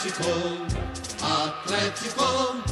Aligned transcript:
Atlético, 0.00 0.32
Atlético, 1.20 2.67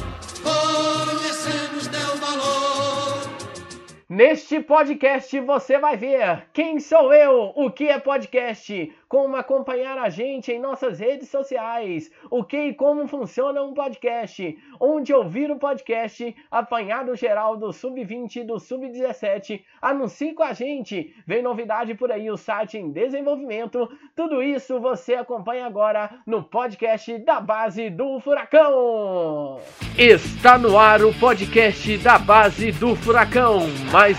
Neste 4.17 4.59
podcast 4.59 5.39
você 5.41 5.77
vai 5.77 5.95
ver 5.95 6.47
quem 6.51 6.79
sou 6.79 7.13
eu, 7.13 7.53
o 7.55 7.69
que 7.69 7.87
é 7.87 7.99
podcast, 7.99 8.91
como 9.07 9.35
acompanhar 9.35 9.95
a 9.99 10.09
gente 10.09 10.51
em 10.51 10.59
nossas 10.59 10.99
redes 10.99 11.29
sociais, 11.29 12.11
o 12.31 12.43
que 12.43 12.57
e 12.57 12.73
como 12.73 13.07
funciona 13.07 13.61
um 13.61 13.75
podcast, 13.75 14.57
onde 14.79 15.13
ouvir 15.13 15.51
o 15.51 15.59
podcast, 15.59 16.35
apanhado 16.49 17.15
geral 17.15 17.55
do 17.55 17.71
Sub-20 17.71 18.37
e 18.37 18.43
do 18.43 18.59
Sub-17, 18.59 19.61
anuncie 19.79 20.33
com 20.33 20.41
a 20.41 20.51
gente, 20.51 21.15
vem 21.27 21.43
novidade 21.43 21.93
por 21.93 22.11
aí, 22.11 22.29
o 22.31 22.37
site 22.37 22.79
em 22.79 22.89
desenvolvimento, 22.89 23.87
tudo 24.15 24.41
isso 24.41 24.79
você 24.79 25.13
acompanha 25.13 25.67
agora 25.67 26.09
no 26.25 26.41
podcast 26.41 27.19
da 27.19 27.39
base 27.39 27.91
do 27.91 28.19
Furacão. 28.19 29.59
Está 29.95 30.57
no 30.57 30.77
ar 30.77 31.03
o 31.03 31.13
podcast 31.13 31.97
da 31.99 32.17
base 32.17 32.71
do 32.71 32.95
Furacão, 32.95 33.61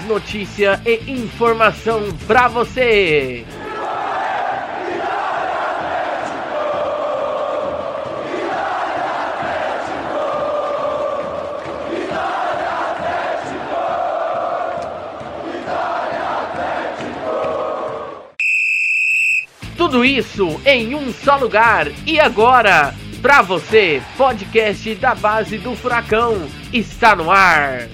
notícia 0.02 0.80
e 0.84 1.10
informação 1.10 2.02
para 2.26 2.46
você. 2.48 3.44
Tudo 19.76 20.04
isso 20.04 20.60
em 20.66 20.94
um 20.94 21.12
só 21.12 21.36
lugar. 21.36 21.86
E 22.06 22.20
agora, 22.20 22.94
para 23.22 23.40
você, 23.40 24.02
podcast 24.18 24.94
da 24.96 25.14
base 25.14 25.56
do 25.56 25.74
Furacão 25.74 26.46
está 26.72 27.16
no 27.16 27.30
ar. 27.30 27.88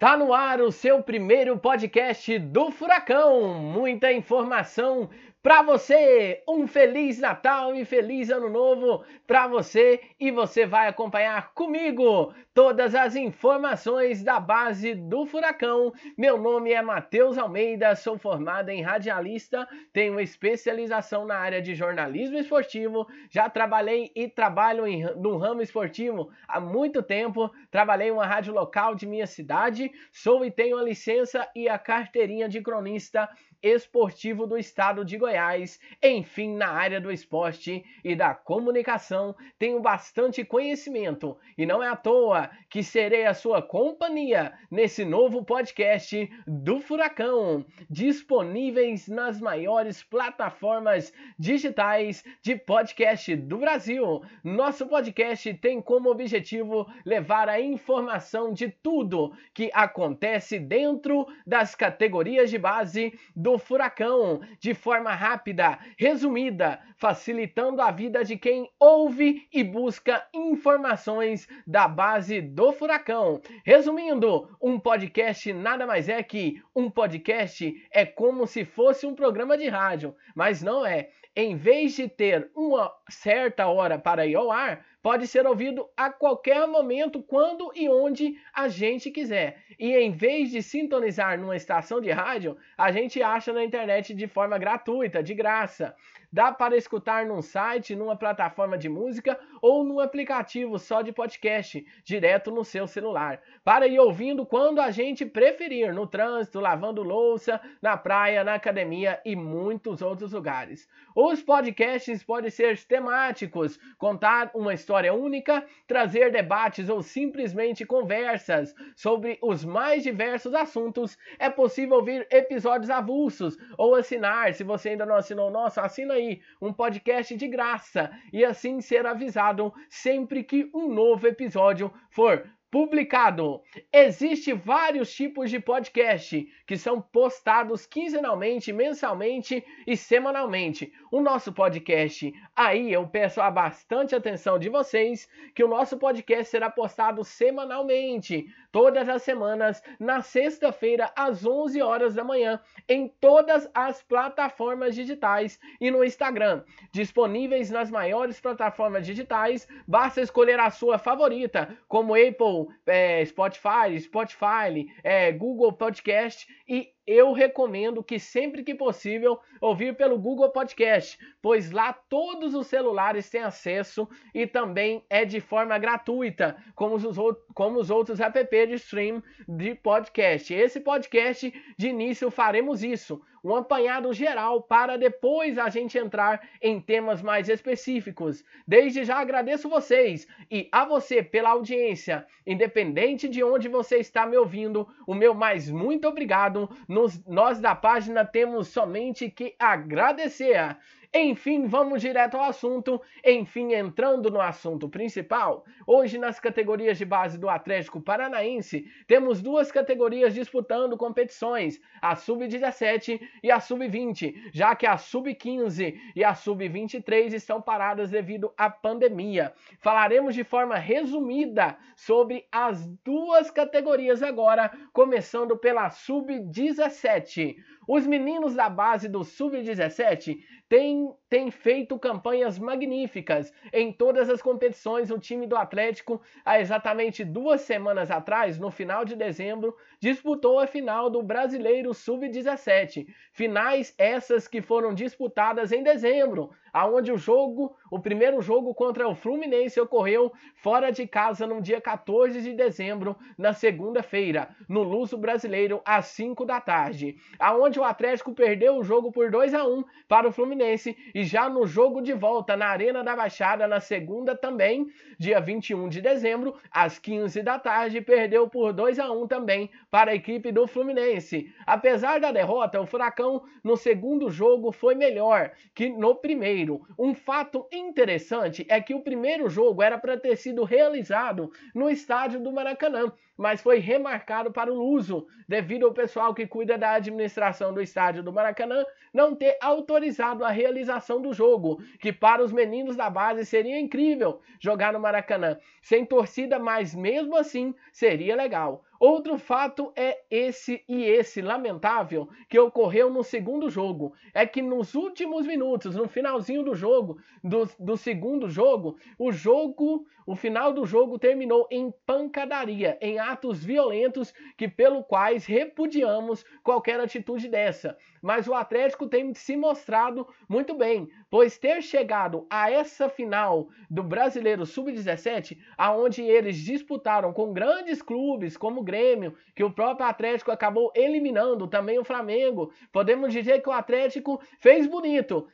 Está 0.00 0.16
no 0.16 0.32
ar 0.32 0.60
o 0.60 0.70
seu 0.70 1.02
primeiro 1.02 1.58
podcast 1.58 2.38
do 2.38 2.70
Furacão. 2.70 3.54
Muita 3.54 4.12
informação 4.12 5.10
para 5.42 5.62
você. 5.62 6.42
Um 6.48 6.68
feliz 6.68 7.18
Natal 7.18 7.74
e 7.74 7.84
feliz 7.84 8.30
Ano 8.30 8.48
Novo 8.48 9.04
para 9.26 9.48
você 9.48 10.00
e 10.20 10.30
você 10.30 10.64
vai 10.66 10.88
acompanhar 10.88 11.52
comigo 11.52 12.32
todas 12.52 12.94
as 12.94 13.14
informações 13.14 14.24
da 14.24 14.40
base 14.40 14.94
do 14.94 15.24
Furacão. 15.26 15.92
Meu 16.16 16.36
nome 16.36 16.72
é 16.72 16.82
Matheus 16.82 17.38
Almeida, 17.38 17.94
sou 17.94 18.18
formado 18.18 18.70
em 18.70 18.82
radialista, 18.82 19.68
tenho 19.92 20.18
especialização 20.18 21.24
na 21.24 21.36
área 21.36 21.62
de 21.62 21.74
jornalismo 21.74 22.36
esportivo, 22.36 23.06
já 23.30 23.48
trabalhei 23.48 24.10
e 24.14 24.28
trabalho 24.28 24.86
em, 24.86 25.04
no 25.14 25.36
ramo 25.36 25.62
esportivo 25.62 26.30
há 26.48 26.58
muito 26.58 27.00
tempo, 27.00 27.48
trabalhei 27.70 28.08
em 28.08 28.12
uma 28.12 28.26
rádio 28.26 28.52
local 28.52 28.94
de 28.94 29.06
minha 29.06 29.26
cidade, 29.26 29.87
sou 30.12 30.44
e 30.44 30.50
tenho 30.50 30.76
a 30.76 30.82
licença 30.82 31.48
e 31.54 31.68
a 31.68 31.78
carteirinha 31.78 32.48
de 32.48 32.60
cronista 32.60 33.28
esportivo 33.62 34.46
do 34.46 34.56
estado 34.56 35.04
de 35.04 35.16
Goiás. 35.16 35.80
Enfim, 36.02 36.56
na 36.56 36.68
área 36.68 37.00
do 37.00 37.10
esporte 37.10 37.84
e 38.04 38.14
da 38.14 38.34
comunicação, 38.34 39.34
tenho 39.58 39.80
bastante 39.80 40.44
conhecimento 40.44 41.36
e 41.56 41.66
não 41.66 41.82
é 41.82 41.88
à 41.88 41.96
toa 41.96 42.50
que 42.70 42.82
serei 42.82 43.26
a 43.26 43.34
sua 43.34 43.60
companhia 43.60 44.52
nesse 44.70 45.04
novo 45.04 45.44
podcast 45.44 46.30
do 46.46 46.80
Furacão, 46.80 47.64
disponíveis 47.88 49.08
nas 49.08 49.40
maiores 49.40 50.02
plataformas 50.02 51.12
digitais 51.38 52.24
de 52.42 52.56
podcast 52.56 53.34
do 53.36 53.58
Brasil. 53.58 54.22
Nosso 54.44 54.86
podcast 54.86 55.52
tem 55.54 55.80
como 55.80 56.10
objetivo 56.10 56.86
levar 57.04 57.48
a 57.48 57.60
informação 57.60 58.52
de 58.52 58.68
tudo 58.68 59.32
que 59.54 59.70
acontece 59.72 60.58
dentro 60.58 61.26
das 61.46 61.74
categorias 61.74 62.50
de 62.50 62.58
base 62.58 63.18
do 63.34 63.47
do 63.48 63.56
Furacão 63.56 64.42
de 64.60 64.74
forma 64.74 65.14
rápida, 65.14 65.78
resumida, 65.96 66.78
facilitando 66.98 67.80
a 67.80 67.90
vida 67.90 68.22
de 68.22 68.36
quem 68.36 68.70
ouve 68.78 69.48
e 69.50 69.64
busca 69.64 70.22
informações 70.34 71.48
da 71.66 71.88
base 71.88 72.42
do 72.42 72.74
Furacão. 72.74 73.40
Resumindo, 73.64 74.54
um 74.60 74.78
podcast 74.78 75.50
nada 75.54 75.86
mais 75.86 76.10
é 76.10 76.22
que 76.22 76.62
um 76.76 76.90
podcast 76.90 77.74
é 77.90 78.04
como 78.04 78.46
se 78.46 78.66
fosse 78.66 79.06
um 79.06 79.14
programa 79.14 79.56
de 79.56 79.66
rádio, 79.66 80.14
mas 80.36 80.62
não 80.62 80.84
é. 80.84 81.08
Em 81.34 81.56
vez 81.56 81.94
de 81.94 82.06
ter 82.06 82.50
uma 82.54 82.92
certa 83.08 83.66
hora 83.68 83.98
para 83.98 84.26
ir 84.26 84.34
ao 84.34 84.50
ar, 84.50 84.84
pode 85.08 85.26
ser 85.26 85.46
ouvido 85.46 85.88
a 85.96 86.10
qualquer 86.10 86.68
momento, 86.68 87.22
quando 87.22 87.72
e 87.74 87.88
onde 87.88 88.38
a 88.52 88.68
gente 88.68 89.10
quiser. 89.10 89.56
E 89.78 89.96
em 89.96 90.10
vez 90.10 90.50
de 90.50 90.62
sintonizar 90.62 91.40
numa 91.40 91.56
estação 91.56 91.98
de 91.98 92.10
rádio, 92.10 92.58
a 92.76 92.92
gente 92.92 93.22
acha 93.22 93.50
na 93.50 93.64
internet 93.64 94.12
de 94.12 94.26
forma 94.26 94.58
gratuita, 94.58 95.22
de 95.22 95.32
graça. 95.32 95.96
Dá 96.30 96.52
para 96.52 96.76
escutar 96.76 97.24
num 97.24 97.40
site, 97.40 97.96
numa 97.96 98.14
plataforma 98.14 98.76
de 98.76 98.86
música 98.86 99.40
ou 99.62 99.82
num 99.82 99.98
aplicativo 99.98 100.78
só 100.78 101.00
de 101.00 101.10
podcast, 101.10 101.86
direto 102.04 102.50
no 102.50 102.66
seu 102.66 102.86
celular. 102.86 103.40
Para 103.64 103.86
ir 103.86 103.98
ouvindo 103.98 104.44
quando 104.44 104.78
a 104.78 104.90
gente 104.90 105.24
preferir, 105.24 105.94
no 105.94 106.06
trânsito, 106.06 106.60
lavando 106.60 107.02
louça, 107.02 107.58
na 107.80 107.96
praia, 107.96 108.44
na 108.44 108.54
academia 108.54 109.18
e 109.24 109.34
muitos 109.34 110.02
outros 110.02 110.32
lugares. 110.32 110.86
Os 111.14 111.42
podcasts 111.42 112.22
podem 112.22 112.50
ser 112.50 112.78
temáticos, 112.84 113.80
contar 113.96 114.50
uma 114.54 114.74
história 114.74 114.97
única, 115.12 115.64
trazer 115.86 116.30
debates 116.32 116.88
ou 116.88 117.02
simplesmente 117.02 117.86
conversas 117.86 118.74
sobre 118.96 119.38
os 119.42 119.64
mais 119.64 120.02
diversos 120.02 120.54
assuntos. 120.54 121.16
É 121.38 121.48
possível 121.48 121.96
ouvir 121.96 122.26
episódios 122.30 122.90
avulsos 122.90 123.56
ou 123.76 123.94
assinar. 123.94 124.52
Se 124.54 124.64
você 124.64 124.90
ainda 124.90 125.06
não 125.06 125.14
assinou 125.14 125.48
o 125.48 125.52
nosso, 125.52 125.80
assina 125.80 126.14
aí 126.14 126.40
um 126.60 126.72
podcast 126.72 127.36
de 127.36 127.46
graça 127.46 128.10
e 128.32 128.44
assim 128.44 128.80
ser 128.80 129.06
avisado 129.06 129.72
sempre 129.88 130.42
que 130.42 130.70
um 130.74 130.92
novo 130.92 131.26
episódio 131.26 131.92
for 132.10 132.44
publicado. 132.70 133.62
Existem 133.92 134.54
vários 134.54 135.12
tipos 135.12 135.50
de 135.50 135.58
podcast 135.58 136.46
que 136.66 136.76
são 136.76 137.00
postados 137.00 137.86
quinzenalmente, 137.86 138.72
mensalmente 138.72 139.64
e 139.86 139.96
semanalmente. 139.96 140.92
O 141.10 141.20
nosso 141.20 141.52
podcast, 141.52 142.32
aí 142.54 142.92
eu 142.92 143.06
peço 143.06 143.40
a 143.40 143.50
bastante 143.50 144.14
atenção 144.14 144.58
de 144.58 144.68
vocês, 144.68 145.28
que 145.54 145.64
o 145.64 145.68
nosso 145.68 145.96
podcast 145.96 146.50
será 146.50 146.68
postado 146.70 147.24
semanalmente, 147.24 148.46
todas 148.70 149.08
as 149.08 149.22
semanas, 149.22 149.82
na 149.98 150.20
sexta-feira 150.20 151.10
às 151.16 151.46
11 151.46 151.80
horas 151.80 152.14
da 152.14 152.22
manhã, 152.22 152.60
em 152.88 153.08
todas 153.20 153.68
as 153.72 154.02
plataformas 154.02 154.94
digitais 154.94 155.58
e 155.80 155.90
no 155.90 156.04
Instagram, 156.04 156.62
disponíveis 156.92 157.70
nas 157.70 157.90
maiores 157.90 158.38
plataformas 158.40 159.06
digitais. 159.06 159.66
Basta 159.86 160.20
escolher 160.20 160.60
a 160.60 160.70
sua 160.70 160.98
favorita, 160.98 161.76
como 161.88 162.14
Apple 162.14 162.57
é, 162.86 163.24
Spotify, 163.24 164.00
Spotify, 164.00 164.86
é, 165.04 165.30
Google 165.32 165.72
Podcast 165.72 166.46
e 166.66 166.92
eu 167.08 167.32
recomendo 167.32 168.04
que 168.04 168.20
sempre 168.20 168.62
que 168.62 168.74
possível 168.74 169.40
ouvir 169.62 169.96
pelo 169.96 170.18
Google 170.18 170.50
Podcast, 170.50 171.18
pois 171.40 171.70
lá 171.70 171.90
todos 171.90 172.54
os 172.54 172.66
celulares 172.66 173.30
têm 173.30 173.40
acesso 173.40 174.06
e 174.34 174.46
também 174.46 175.02
é 175.08 175.24
de 175.24 175.40
forma 175.40 175.78
gratuita, 175.78 176.62
como 176.74 176.96
os, 176.96 177.16
como 177.54 177.80
os 177.80 177.88
outros 177.88 178.20
app 178.20 178.66
de 178.66 178.74
stream 178.74 179.22
de 179.48 179.74
podcast. 179.74 180.52
Esse 180.52 180.80
podcast, 180.80 181.50
de 181.78 181.88
início, 181.88 182.30
faremos 182.30 182.84
isso, 182.84 183.22
um 183.42 183.54
apanhado 183.54 184.12
geral 184.12 184.62
para 184.62 184.96
depois 184.98 185.58
a 185.58 185.68
gente 185.68 185.96
entrar 185.96 186.46
em 186.60 186.80
temas 186.80 187.22
mais 187.22 187.48
específicos. 187.48 188.44
Desde 188.66 189.04
já 189.04 189.16
agradeço 189.16 189.68
vocês 189.68 190.26
e 190.50 190.68
a 190.70 190.84
você 190.84 191.22
pela 191.22 191.50
audiência, 191.50 192.26
independente 192.46 193.28
de 193.28 193.42
onde 193.42 193.68
você 193.68 193.96
está 193.96 194.26
me 194.26 194.36
ouvindo, 194.36 194.86
o 195.06 195.14
meu 195.14 195.34
mais 195.34 195.70
muito 195.70 196.06
obrigado 196.06 196.68
nos, 196.98 197.24
nós 197.26 197.60
da 197.60 197.74
página 197.74 198.24
temos 198.24 198.68
somente 198.68 199.30
que 199.30 199.54
agradecer. 199.58 200.76
Enfim, 201.14 201.66
vamos 201.66 202.02
direto 202.02 202.36
ao 202.36 202.44
assunto. 202.44 203.00
Enfim, 203.24 203.72
entrando 203.72 204.30
no 204.30 204.42
assunto 204.42 204.90
principal, 204.90 205.64
hoje 205.86 206.18
nas 206.18 206.38
categorias 206.38 206.98
de 206.98 207.06
base 207.06 207.38
do 207.38 207.48
Atlético 207.48 207.98
Paranaense, 207.98 208.86
temos 209.06 209.40
duas 209.40 209.72
categorias 209.72 210.34
disputando 210.34 210.98
competições, 210.98 211.80
a 212.02 212.14
Sub-17 212.14 213.26
e 213.42 213.50
a 213.50 213.58
Sub-20, 213.58 214.50
já 214.52 214.76
que 214.76 214.86
a 214.86 214.98
Sub-15 214.98 215.98
e 216.14 216.22
a 216.22 216.34
Sub-23 216.34 217.32
estão 217.32 217.62
paradas 217.62 218.10
devido 218.10 218.52
à 218.54 218.68
pandemia. 218.68 219.54
Falaremos 219.80 220.34
de 220.34 220.44
forma 220.44 220.76
resumida 220.76 221.78
sobre 221.96 222.46
as 222.52 222.86
duas 223.02 223.50
categorias 223.50 224.22
agora, 224.22 224.70
começando 224.92 225.56
pela 225.56 225.88
Sub-17. 225.88 227.56
Os 227.90 228.06
meninos 228.06 228.54
da 228.54 228.68
base 228.68 229.08
do 229.08 229.24
Sub-17 229.24 230.44
têm, 230.68 231.10
têm 231.26 231.50
feito 231.50 231.98
campanhas 231.98 232.58
magníficas 232.58 233.50
em 233.72 233.90
todas 233.90 234.28
as 234.28 234.42
competições. 234.42 235.10
O 235.10 235.18
time 235.18 235.46
do 235.46 235.56
Atlético, 235.56 236.20
há 236.44 236.60
exatamente 236.60 237.24
duas 237.24 237.62
semanas 237.62 238.10
atrás, 238.10 238.58
no 238.58 238.70
final 238.70 239.06
de 239.06 239.16
dezembro, 239.16 239.74
disputou 239.98 240.60
a 240.60 240.66
final 240.66 241.08
do 241.08 241.22
Brasileiro 241.22 241.94
Sub-17. 241.94 243.06
Finais 243.32 243.94
essas 243.96 244.46
que 244.46 244.60
foram 244.60 244.92
disputadas 244.92 245.72
em 245.72 245.82
dezembro, 245.82 246.50
aonde 246.78 247.10
o 247.10 247.18
jogo, 247.18 247.76
o 247.90 247.98
primeiro 247.98 248.40
jogo 248.40 248.72
contra 248.72 249.08
o 249.08 249.14
Fluminense 249.14 249.80
ocorreu 249.80 250.32
fora 250.54 250.92
de 250.92 251.08
casa 251.08 251.44
no 251.44 251.60
dia 251.60 251.80
14 251.80 252.40
de 252.40 252.52
dezembro, 252.52 253.16
na 253.36 253.52
segunda-feira, 253.52 254.50
no 254.68 254.84
Luso 254.84 255.18
Brasileiro, 255.18 255.80
às 255.84 256.06
5 256.06 256.44
da 256.44 256.60
tarde, 256.60 257.16
aonde 257.38 257.80
o 257.80 257.84
Atlético 257.84 258.32
perdeu 258.32 258.76
o 258.76 258.84
jogo 258.84 259.10
por 259.10 259.28
2 259.28 259.54
a 259.54 259.66
1 259.66 259.84
para 260.06 260.28
o 260.28 260.32
Fluminense 260.32 260.96
e 261.12 261.24
já 261.24 261.48
no 261.48 261.66
jogo 261.66 262.00
de 262.00 262.12
volta 262.12 262.56
na 262.56 262.66
Arena 262.66 263.02
da 263.02 263.16
Baixada 263.16 263.66
na 263.66 263.80
segunda 263.80 264.36
também, 264.36 264.86
dia 265.18 265.40
21 265.40 265.88
de 265.88 266.00
dezembro, 266.00 266.54
às 266.70 266.96
15 266.98 267.42
da 267.42 267.58
tarde, 267.58 268.00
perdeu 268.00 268.48
por 268.48 268.72
2 268.72 269.00
a 269.00 269.10
1 269.10 269.26
também 269.26 269.68
para 269.90 270.12
a 270.12 270.14
equipe 270.14 270.52
do 270.52 270.66
Fluminense. 270.68 271.52
Apesar 271.66 272.20
da 272.20 272.30
derrota, 272.30 272.80
o 272.80 272.86
Furacão 272.86 273.42
no 273.64 273.76
segundo 273.76 274.30
jogo 274.30 274.70
foi 274.70 274.94
melhor 274.94 275.50
que 275.74 275.88
no 275.88 276.14
primeiro. 276.14 276.67
Um 276.98 277.14
fato 277.14 277.66
interessante 277.72 278.66
é 278.68 278.80
que 278.80 278.94
o 278.94 279.00
primeiro 279.00 279.48
jogo 279.48 279.82
era 279.82 279.98
para 279.98 280.18
ter 280.18 280.36
sido 280.36 280.64
realizado 280.64 281.50
no 281.74 281.88
estádio 281.88 282.40
do 282.40 282.52
Maracanã, 282.52 283.12
mas 283.36 283.60
foi 283.60 283.78
remarcado 283.78 284.52
para 284.52 284.72
o 284.72 284.74
Luso, 284.74 285.26
devido 285.48 285.86
ao 285.86 285.94
pessoal 285.94 286.34
que 286.34 286.46
cuida 286.46 286.76
da 286.76 286.92
administração 286.92 287.72
do 287.72 287.80
estádio 287.80 288.22
do 288.22 288.32
Maracanã 288.32 288.84
não 289.12 289.34
ter 289.34 289.56
autorizado 289.60 290.44
a 290.44 290.50
realização 290.50 291.22
do 291.22 291.32
jogo, 291.32 291.82
que 292.00 292.12
para 292.12 292.42
os 292.42 292.52
meninos 292.52 292.96
da 292.96 293.08
base 293.08 293.44
seria 293.44 293.78
incrível 293.78 294.40
jogar 294.60 294.92
no 294.92 295.00
Maracanã, 295.00 295.56
sem 295.82 296.04
torcida, 296.04 296.58
mas 296.58 296.94
mesmo 296.94 297.36
assim 297.36 297.74
seria 297.92 298.36
legal. 298.36 298.84
Outro 299.00 299.38
fato 299.38 299.92
é 299.94 300.22
esse 300.28 300.82
e 300.88 301.04
esse 301.04 301.40
lamentável 301.40 302.28
que 302.48 302.58
ocorreu 302.58 303.08
no 303.10 303.22
segundo 303.22 303.70
jogo. 303.70 304.12
É 304.34 304.44
que 304.44 304.60
nos 304.60 304.94
últimos 304.94 305.46
minutos, 305.46 305.94
no 305.94 306.08
finalzinho 306.08 306.64
do 306.64 306.74
jogo, 306.74 307.18
do, 307.42 307.68
do 307.78 307.96
segundo 307.96 308.48
jogo, 308.48 308.96
o 309.16 309.30
jogo, 309.30 310.04
o 310.26 310.34
final 310.34 310.72
do 310.72 310.84
jogo 310.84 311.18
terminou 311.18 311.68
em 311.70 311.92
pancadaria, 312.04 312.98
em 313.00 313.20
atos 313.20 313.64
violentos 313.64 314.34
que 314.56 314.66
pelo 314.66 315.04
quais 315.04 315.46
repudiamos 315.46 316.44
qualquer 316.64 316.98
atitude 316.98 317.48
dessa. 317.48 317.96
Mas 318.22 318.48
o 318.48 318.54
Atlético 318.54 319.06
tem 319.06 319.32
se 319.34 319.56
mostrado 319.56 320.26
muito 320.48 320.74
bem, 320.74 321.08
pois 321.30 321.58
ter 321.58 321.82
chegado 321.82 322.46
a 322.50 322.70
essa 322.70 323.08
final 323.08 323.68
do 323.90 324.02
Brasileiro 324.02 324.66
Sub-17, 324.66 325.58
aonde 325.76 326.22
eles 326.22 326.56
disputaram 326.56 327.32
com 327.32 327.52
grandes 327.52 328.02
clubes 328.02 328.56
como 328.56 328.82
Grêmio, 328.82 329.34
que 329.54 329.64
o 329.64 329.70
próprio 329.70 330.06
Atlético 330.06 330.50
acabou 330.50 330.92
eliminando, 330.94 331.66
também 331.66 331.98
o 331.98 332.04
Flamengo. 332.04 332.72
Podemos 332.92 333.32
dizer 333.32 333.62
que 333.62 333.68
o 333.68 333.72
Atlético 333.72 334.40
fez 334.58 334.86
bonito, 334.86 335.48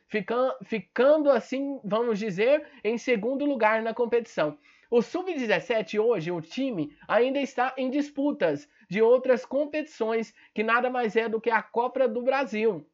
ficando 0.63 1.31
assim, 1.31 1.81
vamos 1.85 2.19
dizer, 2.19 2.67
em 2.83 2.97
segundo 2.99 3.45
lugar 3.45 3.83
na 3.83 3.93
competição. 3.93 4.57
O 4.91 5.03
Sub-17 5.03 5.99
hoje, 5.99 6.31
o 6.31 6.41
time, 6.41 6.97
ainda 7.09 7.41
está 7.41 7.75
em 7.77 7.91
disputas 7.91 8.69
de 8.95 9.03
outras 9.03 9.45
competições, 9.45 10.33
que 10.55 10.63
nada 10.63 10.89
mais 10.89 11.17
é 11.17 11.29
do 11.29 11.41
que 11.41 11.51
a 11.51 11.61
Copa 11.61 12.07
do 12.07 12.23
Brasil. 12.23 12.89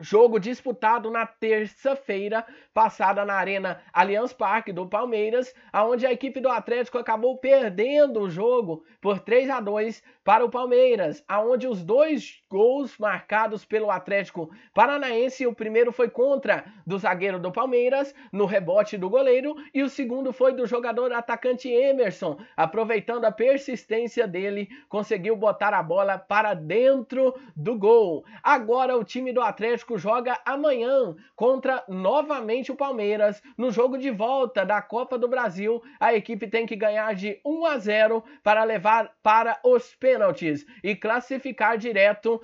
Jogo 0.00 0.38
disputado 0.38 1.10
na 1.10 1.26
terça-feira 1.26 2.46
passada 2.72 3.24
na 3.24 3.34
Arena 3.34 3.82
Allianz 3.92 4.32
Parque 4.32 4.72
do 4.72 4.86
Palmeiras, 4.86 5.52
aonde 5.72 6.06
a 6.06 6.12
equipe 6.12 6.38
do 6.38 6.48
Atlético 6.48 6.98
acabou 6.98 7.36
perdendo 7.38 8.20
o 8.20 8.30
jogo 8.30 8.84
por 9.00 9.18
3 9.18 9.50
a 9.50 9.60
2 9.60 10.00
para 10.22 10.44
o 10.44 10.50
Palmeiras, 10.50 11.24
aonde 11.26 11.66
os 11.66 11.82
dois 11.82 12.40
gols 12.48 12.96
marcados 12.96 13.64
pelo 13.64 13.90
Atlético 13.90 14.50
Paranaense, 14.72 15.46
o 15.48 15.54
primeiro 15.54 15.90
foi 15.90 16.08
contra 16.08 16.64
do 16.86 16.96
zagueiro 16.96 17.40
do 17.40 17.50
Palmeiras, 17.50 18.14
no 18.32 18.44
rebote 18.44 18.96
do 18.96 19.10
goleiro, 19.10 19.56
e 19.74 19.82
o 19.82 19.88
segundo 19.88 20.32
foi 20.32 20.52
do 20.52 20.66
jogador 20.66 21.12
atacante 21.12 21.68
Emerson, 21.68 22.38
aproveitando 22.56 23.24
a 23.24 23.32
persistência 23.32 24.28
dele, 24.28 24.68
conseguiu 24.88 25.34
botar 25.34 25.74
a 25.74 25.82
bola 25.82 26.18
para 26.18 26.54
dentro 26.54 27.34
do 27.56 27.76
gol. 27.76 28.24
Agora 28.42 28.96
o 28.96 29.02
time 29.02 29.32
do 29.32 29.40
Atlético 29.40 29.87
Atlético 29.88 29.98
joga 29.98 30.38
amanhã 30.44 31.16
contra 31.34 31.82
novamente 31.88 32.70
o 32.70 32.76
Palmeiras 32.76 33.42
no 33.56 33.70
jogo 33.70 33.96
de 33.96 34.10
volta 34.10 34.66
da 34.66 34.82
Copa 34.82 35.18
do 35.18 35.28
Brasil. 35.28 35.82
A 35.98 36.12
equipe 36.14 36.46
tem 36.46 36.66
que 36.66 36.76
ganhar 36.76 37.14
de 37.14 37.40
1 37.44 37.64
a 37.64 37.78
0 37.78 38.24
para 38.42 38.64
levar 38.64 39.14
para 39.22 39.58
os 39.64 39.94
pênaltis 39.94 40.66
e 40.84 40.94
classificar 40.94 41.78
direto 41.78 42.40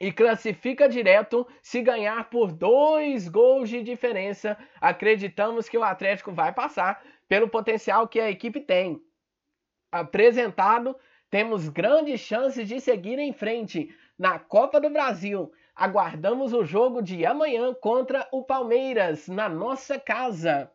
e 0.00 0.10
classifica 0.10 0.88
direto 0.88 1.46
se 1.62 1.80
ganhar 1.80 2.28
por 2.28 2.52
dois 2.52 3.28
gols 3.28 3.68
de 3.68 3.82
diferença. 3.82 4.58
Acreditamos 4.80 5.68
que 5.68 5.78
o 5.78 5.84
Atlético 5.84 6.32
vai 6.32 6.52
passar 6.52 7.00
pelo 7.28 7.48
potencial 7.48 8.08
que 8.08 8.18
a 8.18 8.30
equipe 8.30 8.60
tem. 8.60 9.00
Apresentado, 9.92 10.96
temos 11.30 11.68
grandes 11.68 12.20
chances 12.20 12.66
de 12.66 12.80
seguir 12.80 13.20
em 13.20 13.32
frente 13.32 13.94
na 14.18 14.38
Copa 14.38 14.80
do 14.80 14.90
Brasil. 14.90 15.52
Aguardamos 15.76 16.52
o 16.52 16.64
jogo 16.64 17.02
de 17.02 17.26
amanhã 17.26 17.74
contra 17.74 18.28
o 18.30 18.44
Palmeiras 18.44 19.26
na 19.26 19.48
nossa 19.48 19.98
casa. 19.98 20.70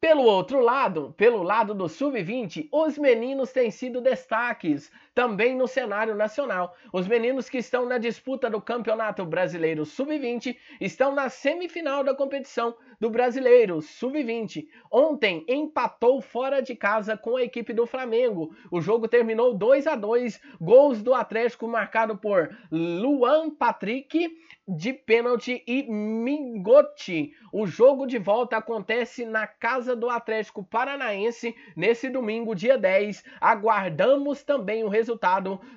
Pelo 0.00 0.22
outro 0.22 0.60
lado, 0.60 1.14
pelo 1.16 1.42
lado 1.42 1.74
do 1.74 1.88
sub-20, 1.88 2.68
os 2.72 2.96
meninos 2.96 3.52
têm 3.52 3.70
sido 3.70 4.00
destaques 4.00 4.90
também 5.14 5.56
no 5.56 5.66
cenário 5.66 6.14
nacional. 6.14 6.74
Os 6.92 7.06
meninos 7.06 7.48
que 7.48 7.58
estão 7.58 7.86
na 7.86 7.98
disputa 7.98 8.48
do 8.48 8.60
Campeonato 8.60 9.24
Brasileiro 9.24 9.84
Sub-20 9.84 10.56
estão 10.80 11.14
na 11.14 11.28
semifinal 11.28 12.04
da 12.04 12.14
competição 12.14 12.74
do 13.00 13.10
Brasileiro 13.10 13.80
Sub-20. 13.80 14.66
Ontem 14.90 15.44
empatou 15.48 16.20
fora 16.20 16.60
de 16.60 16.74
casa 16.74 17.16
com 17.16 17.36
a 17.36 17.42
equipe 17.42 17.72
do 17.72 17.86
Flamengo. 17.86 18.54
O 18.70 18.80
jogo 18.80 19.08
terminou 19.08 19.54
2 19.54 19.86
a 19.86 19.96
2, 19.96 20.40
gols 20.60 21.02
do 21.02 21.14
Atlético 21.14 21.66
marcado 21.66 22.16
por 22.16 22.56
Luan 22.70 23.50
Patrick 23.50 24.30
de 24.68 24.92
pênalti 24.92 25.64
e 25.66 25.82
Mingote. 25.90 27.32
O 27.52 27.66
jogo 27.66 28.06
de 28.06 28.18
volta 28.18 28.56
acontece 28.56 29.24
na 29.24 29.46
casa 29.46 29.96
do 29.96 30.08
Atlético 30.08 30.62
Paranaense 30.62 31.56
nesse 31.76 32.08
domingo, 32.08 32.54
dia 32.54 32.78
10. 32.78 33.24
Aguardamos 33.40 34.44
também 34.44 34.84
o 34.84 34.88
resultado 34.88 35.09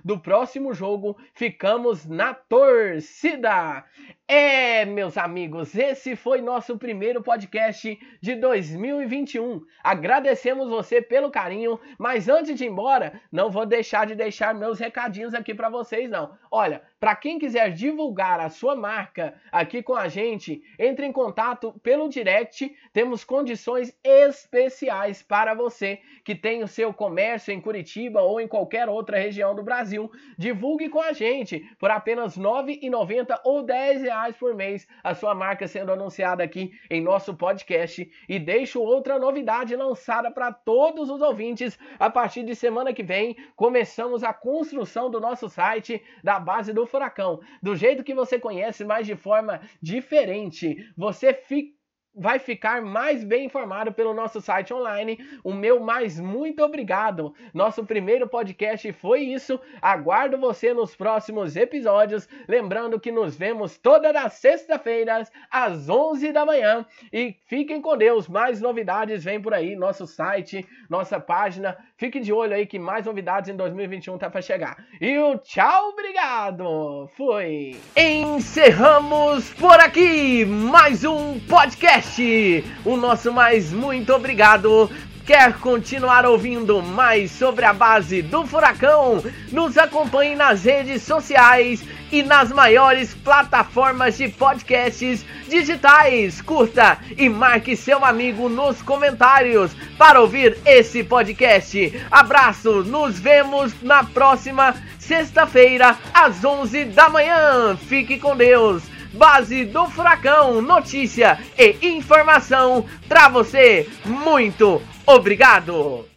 do 0.03 0.19
próximo 0.19 0.73
jogo. 0.73 1.17
Ficamos 1.33 2.05
na 2.05 2.33
torcida. 2.33 3.85
É, 4.27 4.85
meus 4.85 5.17
amigos, 5.17 5.75
esse 5.75 6.15
foi 6.15 6.41
nosso 6.41 6.77
primeiro 6.77 7.21
podcast 7.21 7.99
de 8.21 8.35
2021. 8.35 9.61
Agradecemos 9.83 10.69
você 10.69 11.01
pelo 11.01 11.29
carinho, 11.29 11.79
mas 11.97 12.29
antes 12.29 12.55
de 12.55 12.63
ir 12.63 12.69
embora, 12.69 13.21
não 13.31 13.51
vou 13.51 13.65
deixar 13.65 14.07
de 14.07 14.15
deixar 14.15 14.55
meus 14.55 14.79
recadinhos 14.79 15.33
aqui 15.33 15.53
para 15.53 15.69
vocês 15.69 16.09
não. 16.09 16.37
Olha, 16.49 16.81
para 17.03 17.17
quem 17.17 17.37
quiser 17.37 17.69
divulgar 17.73 18.39
a 18.39 18.47
sua 18.47 18.77
marca 18.77 19.33
aqui 19.51 19.83
com 19.83 19.93
a 19.93 20.07
gente, 20.07 20.63
entre 20.79 21.05
em 21.05 21.11
contato 21.11 21.77
pelo 21.83 22.07
direct. 22.07 22.73
Temos 22.93 23.25
condições 23.25 23.93
especiais 24.01 25.21
para 25.21 25.53
você 25.53 25.99
que 26.23 26.33
tem 26.33 26.63
o 26.63 26.67
seu 26.67 26.93
comércio 26.93 27.51
em 27.53 27.59
Curitiba 27.59 28.21
ou 28.21 28.39
em 28.39 28.47
qualquer 28.47 28.87
outra 28.87 29.19
região 29.19 29.53
do 29.53 29.61
Brasil. 29.61 30.09
Divulgue 30.37 30.87
com 30.87 31.01
a 31.01 31.11
gente 31.11 31.59
por 31.77 31.91
apenas 31.91 32.37
R$ 32.37 32.43
9,90 32.43 33.37
ou 33.43 33.63
10 33.63 34.03
reais 34.03 34.37
por 34.37 34.55
mês 34.55 34.87
a 35.03 35.13
sua 35.13 35.35
marca 35.35 35.67
sendo 35.67 35.91
anunciada 35.91 36.41
aqui 36.41 36.71
em 36.89 37.01
nosso 37.01 37.33
podcast. 37.33 38.09
E 38.29 38.39
deixo 38.39 38.81
outra 38.81 39.19
novidade 39.19 39.75
lançada 39.75 40.31
para 40.31 40.53
todos 40.53 41.09
os 41.09 41.21
ouvintes. 41.21 41.77
A 41.99 42.09
partir 42.09 42.43
de 42.43 42.55
semana 42.55 42.93
que 42.93 43.03
vem, 43.03 43.35
começamos 43.57 44.23
a 44.23 44.31
construção 44.31 45.11
do 45.11 45.19
nosso 45.19 45.49
site 45.49 46.01
da 46.23 46.39
base 46.39 46.71
do 46.71 46.92
Furacão. 46.93 47.39
Do 47.59 47.75
jeito 47.75 48.03
que 48.03 48.13
você 48.13 48.37
conhece, 48.37 48.85
mas 48.85 49.07
de 49.07 49.15
forma 49.15 49.59
diferente. 49.81 50.75
Você 50.95 51.33
fica 51.33 51.75
vai 52.15 52.37
ficar 52.37 52.81
mais 52.81 53.23
bem 53.23 53.45
informado 53.45 53.91
pelo 53.91 54.13
nosso 54.13 54.39
site 54.39 54.73
online. 54.73 55.17
O 55.43 55.53
meu 55.53 55.79
mais 55.79 56.19
muito 56.19 56.63
obrigado. 56.63 57.33
Nosso 57.53 57.83
primeiro 57.85 58.27
podcast 58.27 58.91
foi 58.93 59.21
isso. 59.21 59.59
Aguardo 59.81 60.37
você 60.37 60.73
nos 60.73 60.95
próximos 60.95 61.55
episódios. 61.55 62.27
Lembrando 62.47 62.99
que 62.99 63.11
nos 63.11 63.35
vemos 63.35 63.77
todas 63.77 64.15
as 64.15 64.33
sextas-feiras 64.33 65.31
às 65.49 65.89
11 65.89 66.31
da 66.31 66.45
manhã. 66.45 66.85
E 67.11 67.35
fiquem 67.47 67.81
com 67.81 67.97
Deus. 67.97 68.27
Mais 68.27 68.61
novidades 68.61 69.23
vêm 69.23 69.41
por 69.41 69.53
aí. 69.53 69.75
Nosso 69.75 70.05
site, 70.05 70.67
nossa 70.89 71.19
página. 71.19 71.77
Fique 71.97 72.19
de 72.19 72.31
olho 72.31 72.53
aí 72.53 72.65
que 72.65 72.77
mais 72.77 73.05
novidades 73.05 73.49
em 73.49 73.55
2021 73.55 74.17
tá 74.17 74.29
para 74.29 74.41
chegar. 74.41 74.77
E 75.01 75.17
o 75.17 75.37
tchau, 75.39 75.89
obrigado. 75.89 77.09
Fui. 77.15 77.75
Encerramos 77.95 79.51
por 79.53 79.79
aqui 79.79 80.45
mais 80.45 81.03
um 81.03 81.39
podcast 81.47 82.02
podcast. 82.03 82.63
O 82.83 82.97
nosso 82.97 83.31
mais 83.31 83.71
muito 83.71 84.13
obrigado. 84.13 84.89
Quer 85.25 85.53
continuar 85.53 86.25
ouvindo 86.25 86.81
mais 86.83 87.31
sobre 87.31 87.63
a 87.63 87.71
base 87.71 88.21
do 88.21 88.45
furacão? 88.45 89.23
Nos 89.53 89.77
acompanhe 89.77 90.35
nas 90.35 90.65
redes 90.65 91.03
sociais 91.03 91.81
e 92.11 92.21
nas 92.21 92.51
maiores 92.51 93.13
plataformas 93.13 94.17
de 94.17 94.27
podcasts 94.27 95.25
digitais. 95.47 96.41
Curta 96.41 96.97
e 97.17 97.29
marque 97.29 97.77
seu 97.77 98.03
amigo 98.03 98.49
nos 98.49 98.81
comentários 98.81 99.71
para 99.97 100.19
ouvir 100.19 100.57
esse 100.65 101.05
podcast. 101.05 102.05
Abraço, 102.11 102.83
nos 102.83 103.17
vemos 103.17 103.73
na 103.81 104.03
próxima 104.03 104.75
sexta-feira 104.99 105.97
às 106.13 106.43
11 106.43 106.85
da 106.85 107.07
manhã. 107.07 107.77
Fique 107.77 108.19
com 108.19 108.35
Deus. 108.35 108.92
Base 109.13 109.65
do 109.65 109.85
Furacão, 109.87 110.61
notícia 110.61 111.39
e 111.57 111.87
informação 111.87 112.85
para 113.07 113.29
você. 113.29 113.87
Muito 114.05 114.81
obrigado! 115.05 116.07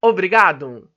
Obrigado! 0.00 0.91